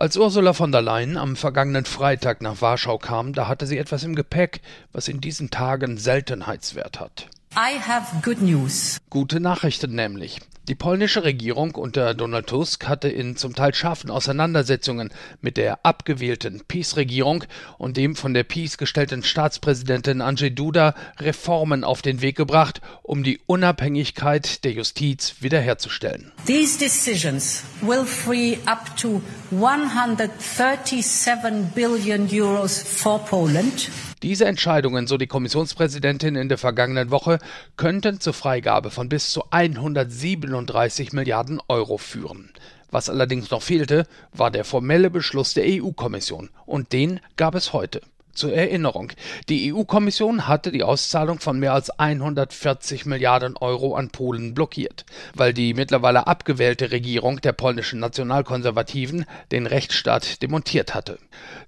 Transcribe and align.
Als 0.00 0.16
Ursula 0.16 0.54
von 0.54 0.72
der 0.72 0.80
Leyen 0.80 1.18
am 1.18 1.36
vergangenen 1.36 1.84
Freitag 1.84 2.40
nach 2.40 2.62
Warschau 2.62 2.96
kam, 2.96 3.34
da 3.34 3.48
hatte 3.48 3.66
sie 3.66 3.76
etwas 3.76 4.02
im 4.02 4.14
Gepäck, 4.14 4.62
was 4.92 5.08
in 5.08 5.20
diesen 5.20 5.50
Tagen 5.50 5.98
Seltenheitswert 5.98 6.98
hat. 6.98 7.28
I 7.54 7.78
have 7.78 8.22
good 8.22 8.40
news. 8.40 8.96
Gute 9.10 9.40
Nachrichten 9.40 9.94
nämlich. 9.94 10.40
Die 10.68 10.74
polnische 10.74 11.24
Regierung 11.24 11.74
unter 11.74 12.14
Donald 12.14 12.46
Tusk 12.46 12.88
hatte 12.88 13.08
in 13.08 13.36
zum 13.36 13.54
Teil 13.54 13.74
scharfen 13.74 14.08
Auseinandersetzungen 14.10 15.10
mit 15.40 15.56
der 15.56 15.84
abgewählten 15.84 16.62
PiS-Regierung 16.66 17.44
und 17.76 17.96
dem 17.96 18.14
von 18.14 18.32
der 18.32 18.44
PiS 18.44 18.78
gestellten 18.78 19.22
Staatspräsidentin 19.22 20.22
Andrzej 20.22 20.50
Duda 20.50 20.94
Reformen 21.18 21.82
auf 21.82 22.00
den 22.00 22.22
Weg 22.22 22.36
gebracht, 22.36 22.80
um 23.02 23.22
die 23.22 23.40
Unabhängigkeit 23.46 24.64
der 24.64 24.72
Justiz 24.72 25.34
wiederherzustellen. 25.40 26.32
These 26.46 26.78
decisions 26.78 27.64
will 27.82 28.04
free 28.04 28.56
up 28.64 28.96
to 28.96 29.20
137 29.50 31.74
billion 31.74 32.28
euros 32.30 32.82
for 32.82 33.24
Poland. 33.24 33.90
Diese 34.22 34.44
Entscheidungen, 34.44 35.06
so 35.06 35.16
die 35.16 35.26
Kommissionspräsidentin 35.26 36.36
in 36.36 36.48
der 36.48 36.58
vergangenen 36.58 37.10
Woche, 37.10 37.38
könnten 37.76 38.20
zur 38.20 38.32
Freigabe 38.32 38.90
von 38.90 39.08
bis 39.08 39.30
zu 39.30 39.44
137 39.50 41.12
Milliarden 41.12 41.60
Euro 41.68 41.98
führen. 41.98 42.50
Was 42.90 43.08
allerdings 43.08 43.50
noch 43.50 43.62
fehlte, 43.62 44.06
war 44.32 44.50
der 44.50 44.64
formelle 44.64 45.10
Beschluss 45.10 45.54
der 45.54 45.64
EU-Kommission, 45.66 46.50
und 46.66 46.92
den 46.92 47.20
gab 47.36 47.54
es 47.54 47.72
heute. 47.72 48.02
Zur 48.32 48.54
Erinnerung, 48.54 49.12
die 49.48 49.72
EU-Kommission 49.72 50.46
hatte 50.46 50.70
die 50.70 50.84
Auszahlung 50.84 51.40
von 51.40 51.58
mehr 51.58 51.74
als 51.74 51.90
140 51.90 53.04
Milliarden 53.04 53.56
Euro 53.56 53.94
an 53.94 54.10
Polen 54.10 54.54
blockiert, 54.54 55.04
weil 55.34 55.52
die 55.52 55.74
mittlerweile 55.74 56.26
abgewählte 56.26 56.92
Regierung 56.92 57.40
der 57.40 57.52
polnischen 57.52 57.98
Nationalkonservativen 57.98 59.26
den 59.50 59.66
Rechtsstaat 59.66 60.42
demontiert 60.42 60.94
hatte. 60.94 61.18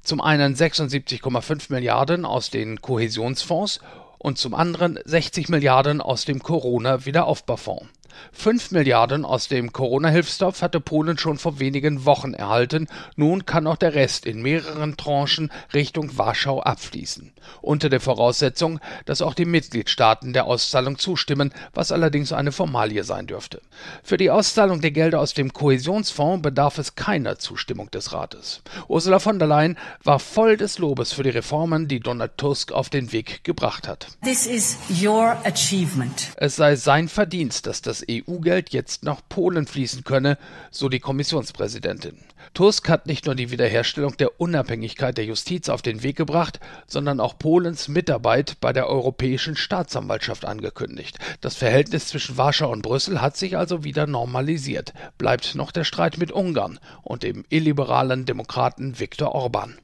Zum 0.02 0.20
einen 0.20 0.54
76,5 0.54 1.72
Milliarden 1.72 2.24
aus 2.24 2.50
den 2.50 2.80
Kohäsionsfonds 2.80 3.80
und 4.18 4.38
zum 4.38 4.54
anderen 4.54 5.00
60 5.04 5.48
Milliarden 5.48 6.00
aus 6.00 6.24
dem 6.24 6.42
Corona-Wiederaufbaufonds. 6.42 7.86
5 8.32 8.70
Milliarden 8.72 9.24
aus 9.24 9.48
dem 9.48 9.72
Corona-Hilfstopf 9.72 10.62
hatte 10.62 10.80
Polen 10.80 11.18
schon 11.18 11.38
vor 11.38 11.58
wenigen 11.58 12.04
Wochen 12.04 12.34
erhalten. 12.34 12.88
Nun 13.16 13.46
kann 13.46 13.66
auch 13.66 13.76
der 13.76 13.94
Rest 13.94 14.26
in 14.26 14.42
mehreren 14.42 14.96
Tranchen 14.96 15.50
Richtung 15.74 16.16
Warschau 16.18 16.60
abfließen. 16.60 17.32
Unter 17.60 17.88
der 17.88 18.00
Voraussetzung, 18.00 18.80
dass 19.04 19.22
auch 19.22 19.34
die 19.34 19.44
Mitgliedstaaten 19.44 20.32
der 20.32 20.46
Auszahlung 20.46 20.98
zustimmen, 20.98 21.52
was 21.74 21.92
allerdings 21.92 22.32
eine 22.32 22.52
Formalie 22.52 23.04
sein 23.04 23.26
dürfte. 23.26 23.60
Für 24.02 24.16
die 24.16 24.30
Auszahlung 24.30 24.80
der 24.80 24.90
Gelder 24.90 25.20
aus 25.20 25.34
dem 25.34 25.52
Kohäsionsfonds 25.52 26.42
bedarf 26.42 26.78
es 26.78 26.94
keiner 26.94 27.38
Zustimmung 27.38 27.90
des 27.90 28.12
Rates. 28.12 28.62
Ursula 28.88 29.18
von 29.18 29.38
der 29.38 29.48
Leyen 29.48 29.78
war 30.02 30.18
voll 30.18 30.56
des 30.56 30.78
Lobes 30.78 31.12
für 31.12 31.22
die 31.22 31.30
Reformen, 31.30 31.88
die 31.88 32.00
Donald 32.00 32.36
Tusk 32.36 32.72
auf 32.72 32.90
den 32.90 33.12
Weg 33.12 33.44
gebracht 33.44 33.88
hat. 33.88 34.08
Es 36.36 36.56
sei 36.56 36.76
sein 36.76 37.08
Verdienst, 37.08 37.66
dass 37.66 37.82
das 37.82 38.01
EU-Geld 38.10 38.70
jetzt 38.70 39.04
nach 39.04 39.20
Polen 39.28 39.66
fließen 39.66 40.04
könne, 40.04 40.38
so 40.70 40.88
die 40.88 41.00
Kommissionspräsidentin. 41.00 42.18
Tusk 42.54 42.88
hat 42.88 43.06
nicht 43.06 43.26
nur 43.26 43.34
die 43.34 43.50
Wiederherstellung 43.50 44.16
der 44.16 44.40
Unabhängigkeit 44.40 45.16
der 45.16 45.24
Justiz 45.24 45.68
auf 45.68 45.82
den 45.82 46.02
Weg 46.02 46.16
gebracht, 46.16 46.60
sondern 46.86 47.20
auch 47.20 47.38
Polens 47.38 47.88
Mitarbeit 47.88 48.56
bei 48.60 48.72
der 48.72 48.88
Europäischen 48.88 49.56
Staatsanwaltschaft 49.56 50.44
angekündigt. 50.44 51.18
Das 51.40 51.56
Verhältnis 51.56 52.08
zwischen 52.08 52.36
Warschau 52.36 52.70
und 52.70 52.82
Brüssel 52.82 53.20
hat 53.20 53.36
sich 53.36 53.56
also 53.56 53.84
wieder 53.84 54.06
normalisiert. 54.06 54.92
Bleibt 55.18 55.54
noch 55.54 55.72
der 55.72 55.84
Streit 55.84 56.18
mit 56.18 56.32
Ungarn 56.32 56.78
und 57.02 57.22
dem 57.22 57.44
illiberalen 57.48 58.26
Demokraten 58.26 58.98
Viktor 58.98 59.34
Orban. 59.34 59.82